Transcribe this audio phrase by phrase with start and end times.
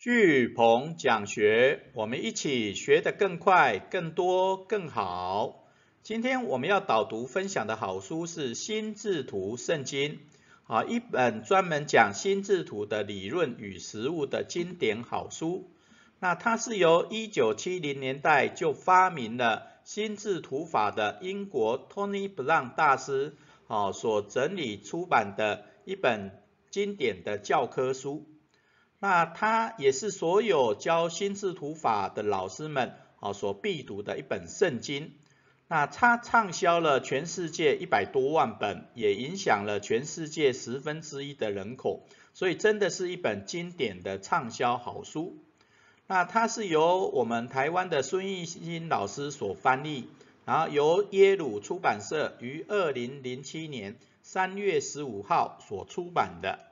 [0.00, 5.68] 巨鹏讲学，我们一起学得更快、更多、更好。
[6.02, 10.12] 今天我们要导读分享的好书是《心智图圣经》，
[10.66, 15.70] 啊，一本专门讲心智图的理论与实务的经典好书。
[16.18, 23.34] 那它是由一九七零年代就发明了心智图法的英国 Tony Brown 大师，
[23.68, 26.30] 啊，所整理出版的一本
[26.70, 28.24] 经典的教科书。
[29.00, 35.12] 那它也是所有教心智图法的老师们啊所必读的一本圣经。
[35.68, 42.04] 那它畅销了全世界一百多万本，也影响了全世界十分之一的人口，
[42.34, 45.38] 所以真的是一本经典的畅销好书。
[46.06, 50.08] 那它是由我们台湾的孙艺兴老师所翻译，
[50.44, 56.69] 然后由耶鲁出版社于二零零七年三月十五号所出版的。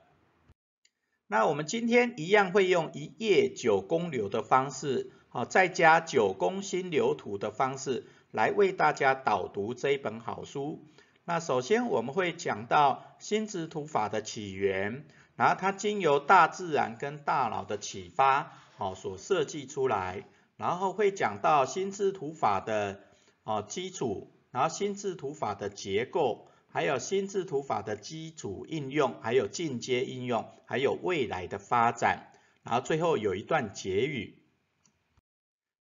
[1.31, 10.83] 那我们今天一样会用一页九宫流的方式，好，再加九宫心流图的方式来为大家导读这一本好书。
[11.25, 20.25] 那首先我们会讲到心智图法的起源，然后它经由大自然跟大脑的启发，好所设计出来，
[20.57, 23.01] 然后会讲到心智图法的
[23.43, 26.48] 哦基础，然后心智图法的结构。
[26.71, 32.31] 还有心智图法的基础应用，还有进阶应用，还有未来的发展，
[32.63, 34.37] 然后最后有一段结语。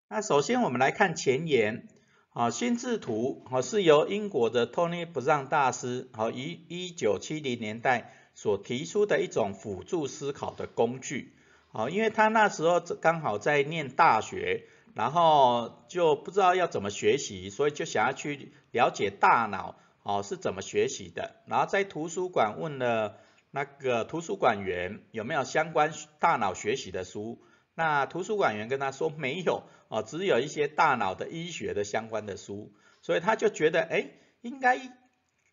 [0.08, 1.88] 那首先我们来看前言，
[2.30, 11.34] 啊，心智图啊是由英国的 Tony Brown 大师，好于一九七零年代所提出的一种辅助思考的工具，
[11.70, 19.78] 好，因为他那时候刚好在念大学，然后就不知道要怎么学习，所以就想要去了解大脑。
[20.08, 21.36] 哦，是怎么学习的？
[21.44, 23.18] 然后在图书馆问了
[23.50, 27.42] 那个图书馆员有没有相关大脑学习的书，
[27.74, 34.08] 那图书馆员跟他说没有，哦，只有一些大脑的医学的相关的书，所以他就觉得，哎，
[34.40, 34.80] 应该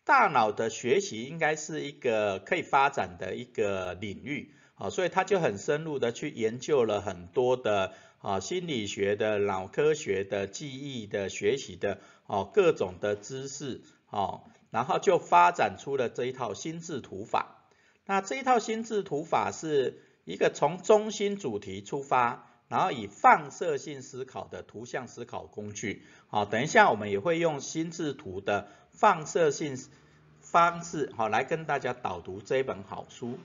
[0.06, 13.82] 大脑的学习应该是一个可以发展的一个领域，哦，所以他就很深入的去研究了很多的啊心理学的、脑科学的、记忆的学习的，哦，各种的知识。
[14.10, 17.56] 哦，然后就发展出了这一套心智图法。
[18.04, 26.04] 那这一套心智图法是一个从中心主题出发，然后以放射性思考的图像思考工具。
[26.28, 29.76] 好，等一下我们也会用心智图的放射性
[30.40, 33.38] 方式，好来跟大家导读这一本好书。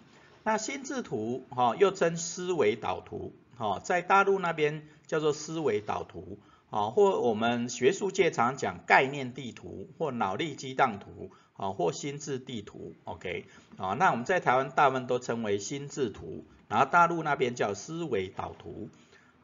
[0.44, 6.40] 那心智图，哈，又称思维导图，哈，在大陆那边叫做思维导图。
[6.72, 13.46] 啊，或我们学术界常讲概念地图，或脑力激荡图，啊，或心智地图，OK，
[13.78, 18.90] 啊，那我们在台湾大部分都称为心智图，然后大陆那边叫思维导图。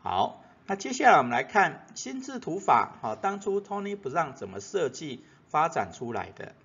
[0.01, 6.55] 好，那接下来我们来看心智图法，好，当初 Tony Brown 怎么设计发展出来的？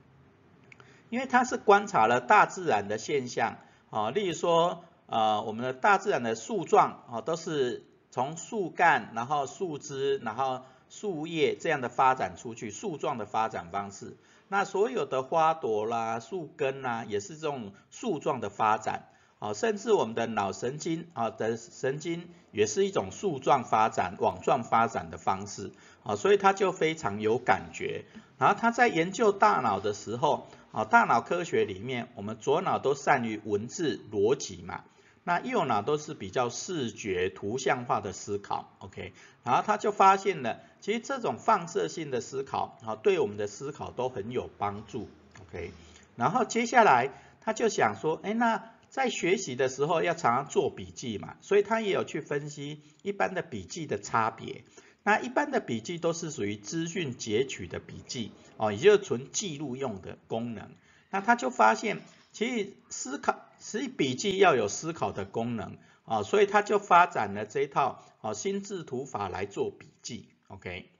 [1.10, 3.56] 因为他是观察了大自然的现象，
[3.90, 7.82] 啊，例如说，呃，我们的大自然的树状，啊，都是。
[8.12, 14.18] 从树干，然后树枝，然后树叶这样的发展出去，树状的发展方式。
[14.48, 19.08] 那所有的花朵啦、树根呐，也是这种树状的发展。
[19.38, 25.72] 啊，甚至我们的脑神经啊的神经也是一种树状发展、网状发展的方式。
[26.04, 28.04] 啊，所以他就非常有感觉。
[28.36, 34.84] 然后他在研究大脑的时候，啊，大脑科学里面，我们左脑都善于文字逻辑嘛。
[35.25, 39.12] 那右脑都是比较视觉图像化的思考，OK，
[39.44, 45.09] 然后他就发现了，其实这种放射性的思考，啊，对我们的思考都很有帮助
[45.41, 45.71] ，OK，
[46.16, 47.10] 然后接下来
[47.41, 54.65] 他就想说，哎，那在学习的时候要常常做笔记嘛，所以他也有去分析一般的笔记的差别，
[55.04, 60.71] 那一般的笔记都是属于资讯截取的笔记，哦，也就是纯记录用的功能，
[61.10, 62.00] 那他就发现。
[62.34, 70.91] 其实思考，实际笔记要有思考的功能啊，所以他就发展了这一套啊心智图法来做笔记，OK。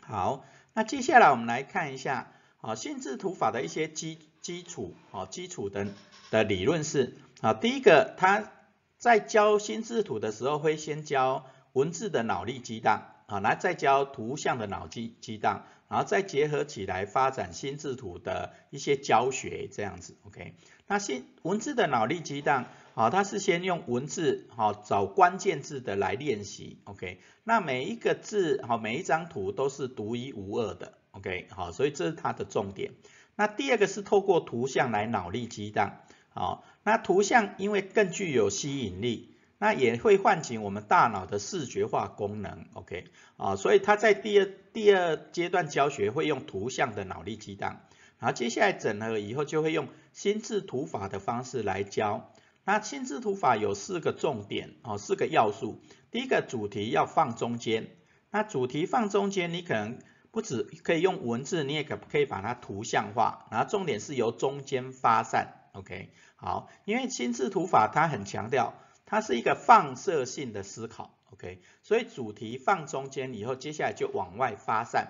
[0.00, 0.44] 好，
[0.74, 5.88] 那接下来我们来看一下啊心智图法的一些基基础啊基础的
[6.30, 8.48] 的理论是啊第一个他
[8.96, 13.11] 在教心智图的时候会先教文字的脑力激荡。
[13.32, 20.54] 好，来再教图像的脑机激荡，然后再结合起来发展心智图的一些教学，这样子，OK。
[20.86, 27.22] 那先文字的脑力激荡，好，它是先用文字，好找关键字的来练习，OK。
[27.42, 31.46] 那每一个字，好每一张图都是独一无二的，OK。
[31.52, 32.92] 好，所以这是它的重点。
[33.34, 36.00] 那第二个是透过图像来脑力激荡，
[36.34, 39.31] 好，那图像因为更具有吸引力。
[39.62, 43.04] 那也会唤醒我们大脑的视觉化功能，OK，
[43.36, 47.78] 啊，所以他在第二第二阶段教学会用图像的脑力激荡，
[48.18, 52.32] 然后接下来整合以后就会用心智图法的方式来教。
[52.64, 55.80] 那心智图法有四个重点，哦，四个要素。
[56.10, 57.86] 第一个主题要放中间，
[58.32, 60.00] 那主题放中间，你可能
[60.32, 68.74] 不止可以用文字，你也可可以把它图像化，然后重点是由中间发散，OK，好，因为心智图法它很强调，
[69.12, 75.08] 它是一个放射性的思考，OK，所以主题放中间以后，接下来就往外发散，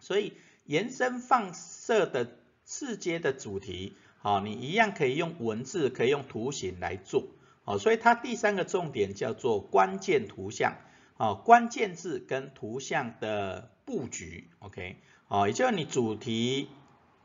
[0.00, 0.32] 所以
[0.64, 3.96] 延伸放射的次阶的主题。
[4.18, 7.28] 好，你一样可以用文字，可以用图形来做。
[7.62, 10.74] 好，所以它第三个重点叫做关键图像。
[11.16, 14.50] 好，关键字跟图像的布局。
[14.58, 14.96] OK，
[15.28, 16.68] 好，也就是你主题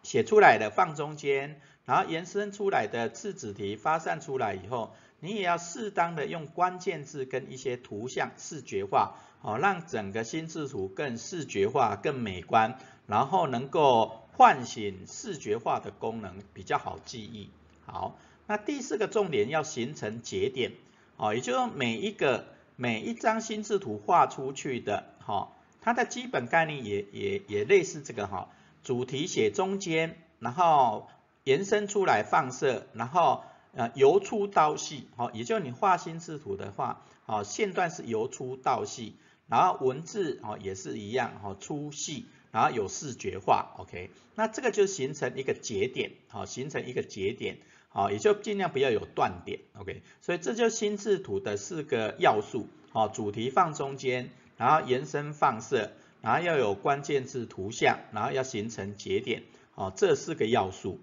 [0.04, 12.78] 写出来的放中间，然后延伸出来的次子题发散出来以后，你也要适当的用关键字跟一些图像视觉化，好，让整个心智图更视觉化、更美观，
[13.08, 14.24] 然后能够。
[14.40, 17.50] 唤醒视觉化的功能比较好记忆。
[17.86, 18.18] 好，
[18.48, 20.72] 那第四个重点要形成节点，
[21.18, 22.46] 哦，也就是说每一个
[22.78, 25.52] 每一张心智图画出去的，哈，
[25.82, 28.48] 它的基本概念也也也类似这个哈，
[28.82, 31.10] 主题写中间，然后
[31.44, 33.44] 延伸出来放射，然后
[33.74, 39.16] 呃由粗到细，好，也就你画心智图的话，好，线段是由粗到细，
[39.48, 42.26] 然后文字哦也是一样，哈，粗细。
[42.52, 55.92] 然后有视觉化，OK，那这个就形成一个节点，好，形成一个节点，好，也就尽量不要有断点，OK，所以这就心智图的四个要素，好，主题放中间，然后延伸放射，
[56.22, 59.44] 然后要有关键字图像，然后要形成节点，
[59.76, 61.00] 好，这四个要素。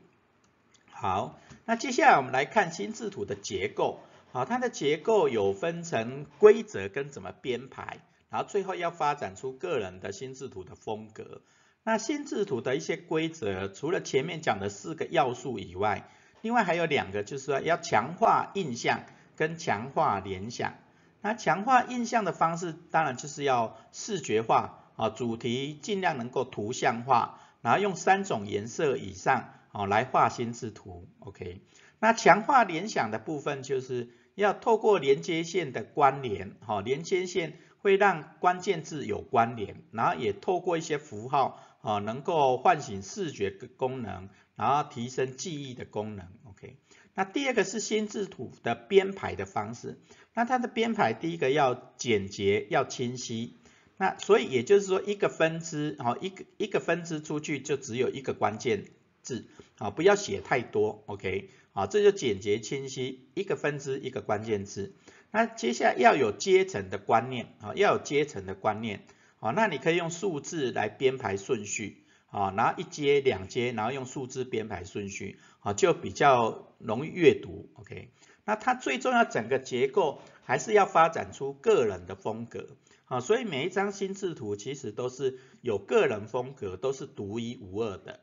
[0.99, 4.01] 好，那接下来我们来看心智图的结构，
[4.33, 7.99] 好，它的结构有分成规则跟怎么编排。
[8.31, 11.43] 然后最后要发展出个人的心智图的风格。
[11.85, 16.09] 那心智图的一些规则，除了前面讲的四个要素以外，
[16.41, 19.03] 另外还有两个，就是说要强化印象
[19.37, 20.73] 跟强化联想。
[21.21, 31.08] 那强化印象的方式，当然就是要视觉化啊，主题尽量能够图像化，然后用三种颜色以上哦来画心智图。
[31.20, 31.61] OK。
[31.99, 37.58] 那强化联想的部分，就是要透过连接线的关联，哈，连接线。
[37.78, 46.26] 会让关键字有关联，然后也透过一些符号啊，能够唤醒视觉功能，然后提升记忆的功能。
[46.49, 46.78] OK，
[47.14, 50.00] 那第二个是心智图的编排的方式，
[50.34, 53.56] 那它的编排第一个要简洁要清晰，
[53.99, 58.87] 那所以也就是说一个分支哦，一个一个分支出去就只有一个关键
[59.26, 59.44] 字
[59.78, 61.02] 啊，不要写太多。
[61.06, 64.94] OK，啊，这就简洁清晰，一个分支一个关键字。
[65.32, 69.05] 那接下来要有阶层的观念啊，要有阶层的观念
[69.40, 77.69] 啊，那你可以用数字来编排顺序啊，然后一阶两阶，然后用数字编排顺序啊，就比较容易阅读。
[77.75, 78.11] OK，
[78.44, 82.69] 那它最重要整个结构还是要发展出个人的风格
[83.06, 88.20] 啊，所以每一张心智图其实都是有个人风格，都是独一无二的。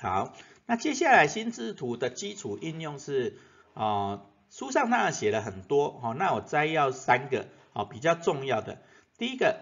[0.00, 0.34] 好，
[0.66, 3.38] 那接下来心智图的基础应用是
[3.74, 4.22] 啊。
[4.48, 8.80] 书上当然写了很多，哦，那我摘要三个，哦，比较重要的。
[9.18, 9.60] 第一个，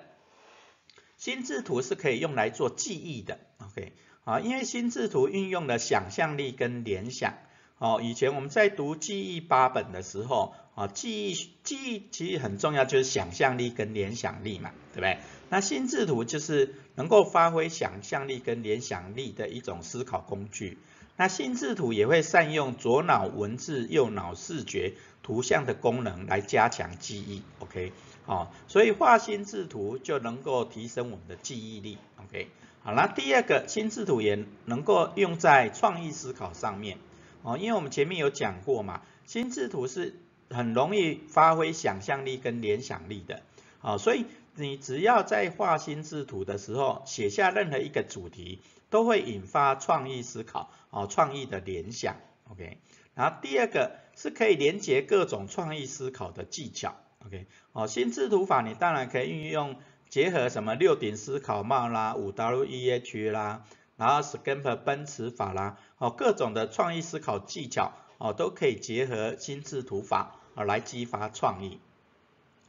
[1.17, 3.95] 心智图是可以用来做记忆的，OK，
[4.25, 7.33] 啊，因为心智图运用了想象力跟联想，
[7.79, 15.19] 哦，以前我们在读记忆八本的时候，啊，记忆记忆其实很重要，就是想象力跟联想力嘛，对不对？
[15.55, 20.79] 那心智图就是能够发挥想象力跟联想力的一种思考工具。
[21.17, 27.93] 那心智图也会善用左脑文字、右脑视觉图像的功能来加强记忆，OK，
[28.27, 32.49] 好，所以画心智图就能够提升我们的记忆力，OK，
[32.83, 36.99] 好，那第二个心智图也能够用在创意思考上面，
[37.43, 40.17] 哦，因为我们前面有讲过嘛，心智图是
[40.51, 43.43] 很容易发挥想象力跟联想力的，
[43.83, 44.25] 哦，所以
[44.57, 48.61] 你只要在画心智图的时候写下任何一个主题。
[48.91, 52.15] 都会引发创意思考，哦，创意的联想
[52.49, 52.79] ，OK。
[53.17, 56.95] 然后第二个是可以连接各种创意思考的技巧
[57.27, 57.49] ，OK。
[57.73, 59.75] 哦，心智图法你当然可以运用
[60.09, 63.65] 结合什么六顶思考帽啦、五 W E H 啦，
[63.97, 71.81] 然后 Scamper 奔驰法啦，哦，各种的创意思考技巧，哦，都可以结合心智图法，哦，来激发创意。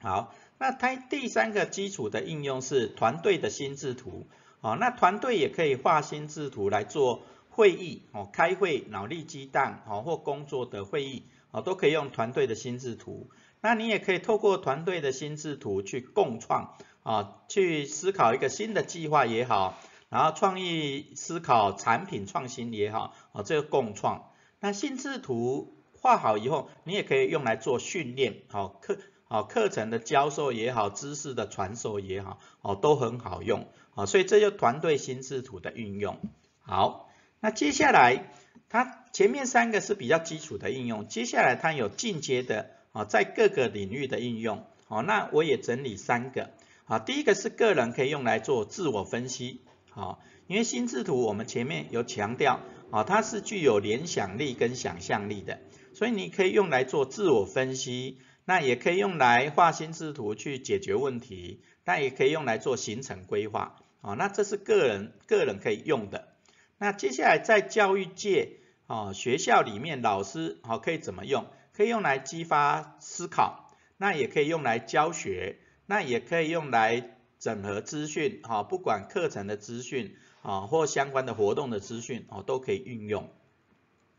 [0.02, 4.28] 好，那它第三个基础的应用是团队的心智图。
[4.62, 13.30] 哦，那团队也可以画心智图来做会议，哦，开会、脑力激荡，哦，或工作的会议，哦，都可以用团队的心智图。
[13.62, 19.78] 那你也可以透过团队的心智图去共创啊，去思考一个新的计划也好，
[20.10, 24.32] 然后创意思考产品创新也好，啊，这个共创。
[24.60, 28.98] 那心智图画好以后，你也可以用来做训练，好课，
[29.36, 36.22] 好课程的教授也好，知识的传授也好，哦，都很好用，啊，所以这就团队心智图的运用。
[36.62, 37.10] 好，
[37.42, 38.32] 那接下来
[38.70, 42.72] 它前面三个是比较基础的应用，接下来它有进阶的。
[42.94, 46.52] 啊，在各个领域的应用，好，那我也整理三个，
[46.86, 52.62] 啊，第一个是个人可以用来做自我分析，好，因为心智图我们前面有强调，
[52.92, 55.60] 啊，它是具有联想力跟想象力的，
[55.94, 66.30] 所以你可以用来做自我分析，那也可以用来画心智图去解决问题，但也可以用来做行程规划，啊，那这是个人个人可以用的，
[66.78, 71.48] 那接下来在教育界，啊，学校里面老师，好，可以怎么用？
[71.74, 83.30] 可以用来激发思考，那也可以用来教学，那也可以用来整合资讯，哈，不管课程的资讯，啊，或相关的活动的资讯，哦，都可以运用。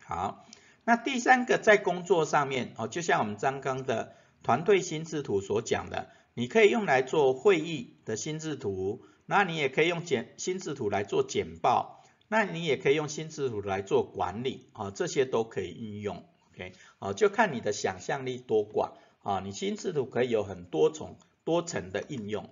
[0.04, 0.45] 好，
[0.88, 4.14] 那第三个在工作上面，哦，就像我们刚刚的
[4.45, 16.25] 团队心智图所讲的，你可以用来做会议的心智图，那你也可以用简心智图来做简报，那你也可以用心智图来做管理，啊，这些都可以运用。
[16.55, 18.93] OK，哦，就看你的想象力多广
[19.25, 22.49] 啊，你心智图可以有很多种多层的应用。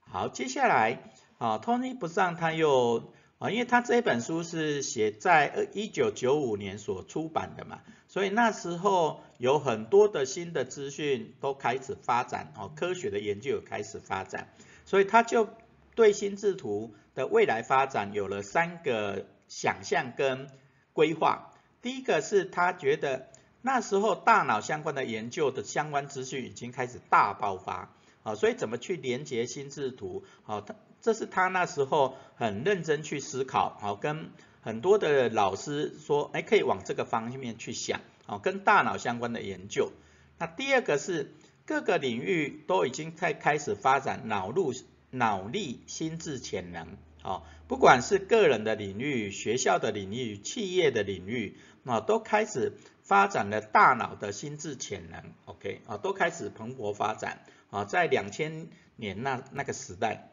[0.00, 14.48] 好，接下来啊，Tony 不上他又啊，因为他这本书是写在一九九五年所出版的嘛，所以那时候有很多的新的资讯都开始发展哦，科学的研究有开始发展，
[14.84, 15.48] 所以他就
[15.94, 20.48] 对心智图的未来发展有了三个想象跟
[20.92, 21.52] 规划。
[21.80, 23.28] 第一个是他觉得。
[23.60, 27.92] 那时候大脑相关的研究的相关资讯已经开始大爆发，
[28.22, 30.76] 啊，所以怎么去连接心智图，啊，他
[31.08, 34.28] 这是他那时候很认真去思考，好，跟
[34.60, 39.90] 很多的老师说，哎，可以往这个方面去想，啊，跟大脑相关的研究。
[40.36, 41.32] 那第二个是
[41.64, 44.74] 各个领域都已经在开始发展脑路
[45.08, 52.74] 脑力心智潜能，啊，不管是个人的领域、学校的领域、企业的领域，啊，都开始。
[53.02, 57.38] 发展了大脑的心智潜能，OK 啊，都开始蓬勃发展
[57.70, 60.28] 啊，在两千年那那个时代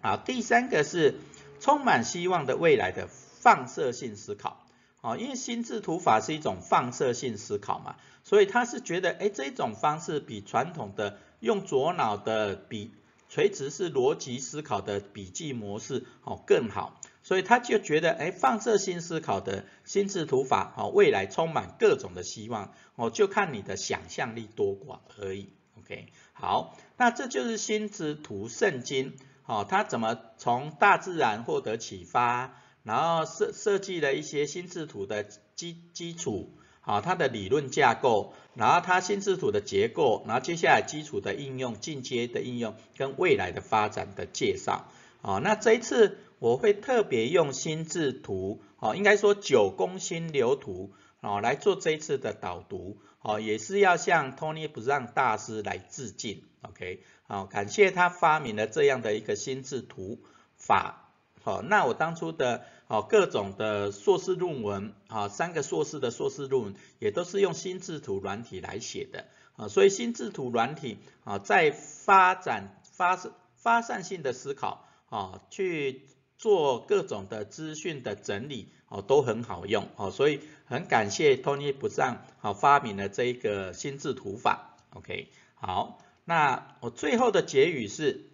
[0.00, 1.14] 啊，第三个是
[1.60, 4.66] 充满希望的未来的放射性思考
[5.00, 12.92] 啊，因为心智图法是一种放射性思考嘛，所以他是觉得哎这种方式比传统的用左脑的笔
[13.28, 17.00] 垂直式逻辑思考的笔记模式哦更好。
[17.20, 25.50] 所以他就觉得，哎，放射性思考的心智图法，哦，未来充满各种的希望，哦，就看你的想象力多寡而已。
[25.78, 29.14] OK，好，那这就是心智图圣经，
[29.48, 35.24] 哦，他怎么从大自然获得启发，然后设设计了一些心智图的
[35.56, 36.52] 基基础，
[36.82, 44.86] 好，它的理论架构，然后它心智图的结构，然后接下来基础的应用、进阶的应用跟未来的发展的介绍，
[45.22, 46.18] 啊，那这一次。
[46.40, 60.20] 我会特别用心智图，哦，应该说九宫心流图，哦，来做这一次的导读，哦，也是要向 Tony Brown 大师来致敬，OK，好，感谢他发明了这样的一个心智图
[60.56, 61.10] 法，
[61.42, 73.18] 好，那我当初的，哦，各种的硕士论文，啊，三个硕士的硕士论文也都是用心智图软体来写的，啊，所以心智图软体，啊，在发展发
[73.56, 76.02] 发散性的思考，啊，去
[76.36, 85.98] 做各种的资讯的整理哦，都很好用哦，所以很感谢 Tony 不上好发明了这一个心智图法，OK，好，
[86.28, 88.28] 那我最后的结语是，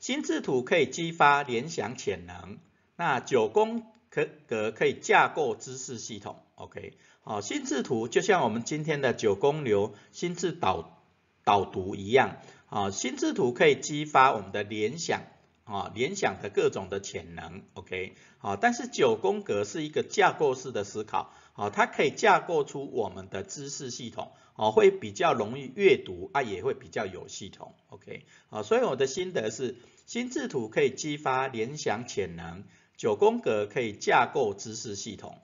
[0.00, 2.58] 心智图可以激发联想潜能，
[2.94, 11.00] 那九宫可格可以架构知识系统，OK，好，心智图就像我们今天的九宫流心智导
[11.42, 12.36] 导读一样，
[12.68, 15.22] 啊，心智图可以激发我们的联想。
[15.64, 29.76] 啊，联想的各种的潜能，OK，好，但是九宫格是一个架构式的思考，啊，它可以架构出我们的知识系统，哦，会比较容易阅读啊，也会比较有系统，OK，啊，所以我的心得是，
[30.06, 32.64] 心智图可以激发联想潜能，
[32.96, 35.38] 九宫格可以架构知识系统。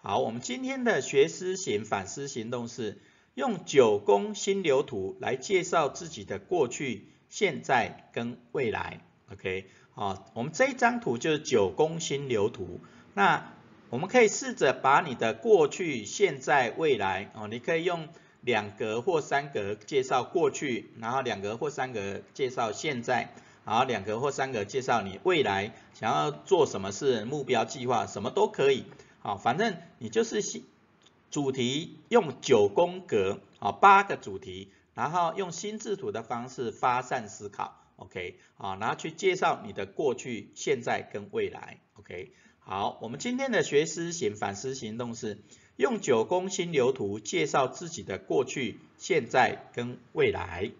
[0.00, 3.00] 好，我们今天的学思行反思行动是
[3.34, 9.00] 用九宫心流图来介绍自己的过去、现在跟未来。
[9.32, 12.80] OK，好，我们这一张图就是九宫心流图。
[13.12, 13.52] 那
[13.90, 18.06] 我们可以试着把你的过去、现在、未来，哦，你可以用
[18.42, 23.32] 两格或三格介绍过去，然后两格或三格介绍现在，
[23.64, 28.84] 然后两格或三格介绍你未来想要做什么事、目标计划，什么都可以。
[29.20, 30.42] 好，反正你就是
[31.30, 42.32] 主题用九宫格，啊，八个主题，然后用心智图的方式发散思考，OK，啊，然后去介绍你的过去、现在跟未来，OK。
[42.70, 45.38] 好，我们今天的学思行反思行动是
[45.76, 50.72] 用九宫心流图介绍自己的过去、现在跟未来。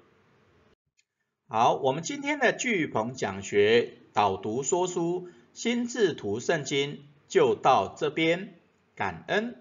[1.49, 8.53] 好，我们今天的巨鹏讲学导读说书心智图圣经就到这边，
[8.95, 9.57] 感恩。